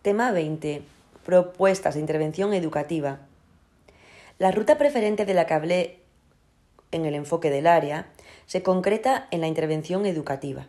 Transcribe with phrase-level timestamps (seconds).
[0.00, 0.82] Tema 20.
[1.26, 3.18] Propuestas de intervención educativa.
[4.38, 5.98] La ruta preferente de la que hablé
[6.92, 8.06] en el enfoque del área
[8.46, 10.68] se concreta en la intervención educativa.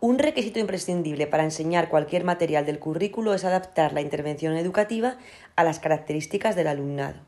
[0.00, 5.18] Un requisito imprescindible para enseñar cualquier material del currículo es adaptar la intervención educativa
[5.54, 7.20] a las características del alumnado.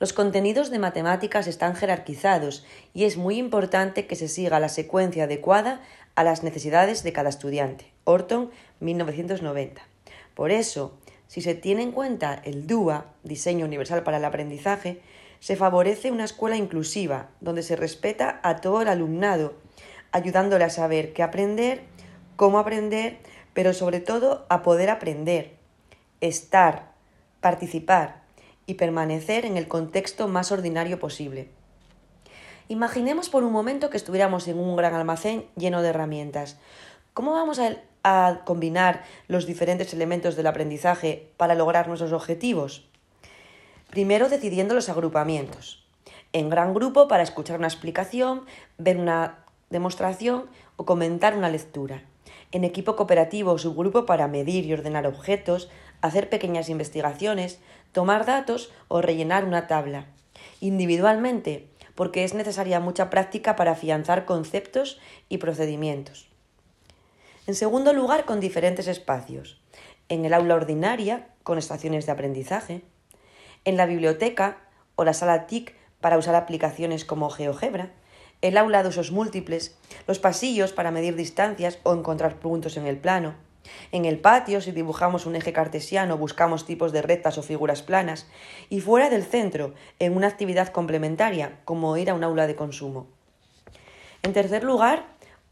[0.00, 5.24] Los contenidos de matemáticas están jerarquizados y es muy importante que se siga la secuencia
[5.24, 5.80] adecuada
[6.16, 7.92] a las necesidades de cada estudiante.
[8.02, 9.93] Orton, 1990.
[10.34, 15.00] Por eso, si se tiene en cuenta el DUA, Diseño Universal para el Aprendizaje,
[15.40, 19.54] se favorece una escuela inclusiva, donde se respeta a todo el alumnado,
[20.10, 21.82] ayudándole a saber qué aprender,
[22.36, 23.18] cómo aprender,
[23.52, 25.56] pero sobre todo a poder aprender,
[26.20, 26.92] estar,
[27.40, 28.22] participar
[28.66, 31.50] y permanecer en el contexto más ordinario posible.
[32.68, 36.58] Imaginemos por un momento que estuviéramos en un gran almacén lleno de herramientas.
[37.12, 42.86] ¿Cómo vamos a, a combinar los diferentes elementos del aprendizaje para lograr nuestros objetivos?
[43.90, 45.84] Primero decidiendo los agrupamientos.
[46.32, 48.44] En gran grupo para escuchar una explicación,
[48.76, 49.38] ver una
[49.70, 52.02] demostración o comentar una lectura.
[52.52, 55.70] En equipo cooperativo o subgrupo para medir y ordenar objetos,
[56.02, 57.60] hacer pequeñas investigaciones,
[57.92, 60.06] tomar datos o rellenar una tabla.
[60.60, 66.33] Individualmente, porque es necesaria mucha práctica para afianzar conceptos y procedimientos.
[67.46, 69.60] En segundo lugar, con diferentes espacios.
[70.08, 72.82] En el aula ordinaria, con estaciones de aprendizaje.
[73.66, 74.56] En la biblioteca
[74.96, 77.92] o la sala TIC para usar aplicaciones como GeoGebra.
[78.40, 79.76] El aula de usos múltiples.
[80.06, 83.34] Los pasillos para medir distancias o encontrar puntos en el plano.
[83.92, 88.26] En el patio, si dibujamos un eje cartesiano, buscamos tipos de rectas o figuras planas.
[88.70, 93.06] Y fuera del centro, en una actividad complementaria, como ir a un aula de consumo.
[94.22, 95.04] En tercer lugar,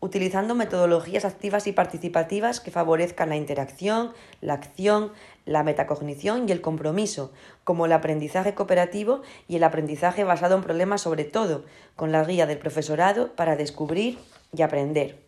[0.03, 5.13] utilizando metodologías activas y participativas que favorezcan la interacción, la acción,
[5.47, 11.03] la metacognición y el compromiso, como el aprendizaje cooperativo y el aprendizaje basado en problemas
[11.03, 11.65] sobre todo,
[11.95, 14.19] con la guía del profesorado para descubrir
[14.53, 15.23] y aprender.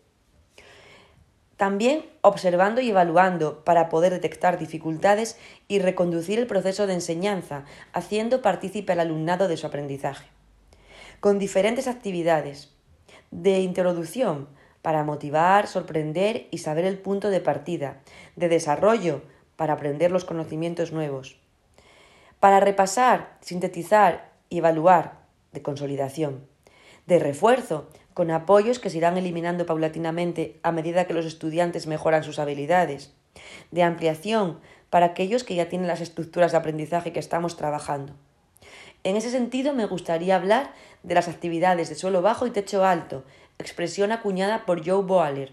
[1.55, 8.41] También observando y evaluando para poder detectar dificultades y reconducir el proceso de enseñanza, haciendo
[8.41, 10.27] partícipe al alumnado de su aprendizaje.
[11.21, 12.73] Con diferentes actividades
[13.31, 14.49] de introducción,
[14.85, 18.01] para motivar, sorprender y saber el punto de partida,
[18.35, 19.23] de desarrollo,
[19.55, 21.39] para aprender los conocimientos nuevos,
[22.39, 25.21] para repasar, sintetizar y evaluar,
[25.53, 26.45] de consolidación,
[27.07, 32.23] de refuerzo, con apoyos que se irán eliminando paulatinamente a medida que los estudiantes mejoran
[32.23, 33.11] sus habilidades,
[33.71, 34.59] de ampliación
[34.91, 38.13] para aquellos que ya tienen las estructuras de aprendizaje que estamos trabajando.
[39.03, 40.73] En ese sentido, me gustaría hablar
[41.03, 43.23] de las actividades de suelo bajo y techo alto,
[43.59, 45.51] expresión acuñada por Joe Boaler,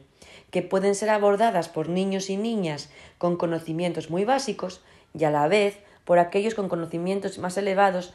[0.51, 4.83] que pueden ser abordadas por niños y niñas con conocimientos muy básicos
[5.15, 8.13] y a la vez por aquellos con conocimientos más elevados,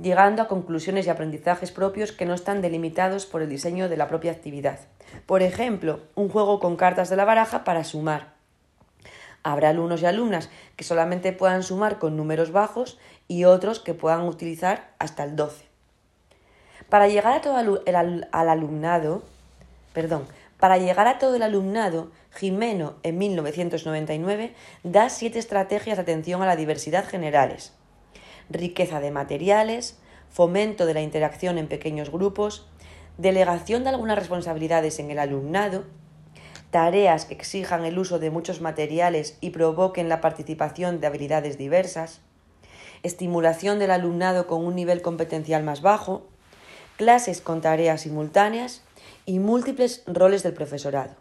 [0.00, 4.08] llegando a conclusiones y aprendizajes propios que no están delimitados por el diseño de la
[4.08, 4.80] propia actividad.
[5.26, 8.34] Por ejemplo, un juego con cartas de la baraja para sumar.
[9.42, 14.22] Habrá alumnos y alumnas que solamente puedan sumar con números bajos y otros que puedan
[14.22, 15.75] utilizar hasta el 12.
[16.88, 19.22] Para llegar a todo el, al alumnado,
[19.92, 20.26] perdón,
[20.58, 24.54] para llegar a todo el alumnado, Jimeno en 1999
[24.84, 27.72] da siete estrategias de atención a la diversidad generales.
[28.50, 29.98] Riqueza de materiales,
[30.30, 32.66] fomento de la interacción en pequeños grupos,
[33.18, 35.84] delegación de algunas responsabilidades en el alumnado,
[36.70, 42.20] tareas que exijan el uso de muchos materiales y provoquen la participación de habilidades diversas,
[43.02, 46.26] estimulación del alumnado con un nivel competencial más bajo,
[46.96, 48.82] clases con tareas simultáneas
[49.24, 51.14] y múltiples roles del profesorado.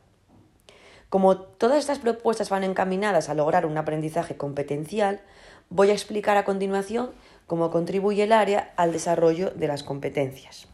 [1.10, 5.22] Como todas estas propuestas van encaminadas a lograr un aprendizaje competencial,
[5.70, 7.12] voy a explicar a continuación
[7.48, 10.68] cómo contribuye el área al desarrollo de las competencias.